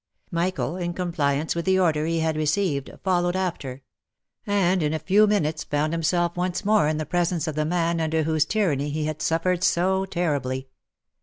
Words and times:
Michael, 0.31 0.77
in 0.77 0.95
compliance 0.95 1.53
with 1.55 1.65
the 1.65 1.77
order 1.77 2.07
he 2.07 2.21
had 2.21 2.35
received, 2.35 2.89
followed 3.03 3.35
after; 3.35 3.83
and 4.47 4.81
in 4.81 4.95
a 4.95 4.97
few 4.97 5.27
minutes, 5.27 5.63
found 5.63 5.93
himself 5.93 6.35
once 6.35 6.65
more 6.65 6.87
in 6.87 6.97
the 6.97 7.05
presence 7.05 7.45
of 7.47 7.53
the 7.53 7.65
man 7.65 8.01
under 8.01 8.23
whose 8.23 8.43
tyranny 8.43 8.89
he 8.89 9.05
had 9.05 9.21
suffered 9.21 9.63
so 9.63 10.07
terribly. 10.07 10.67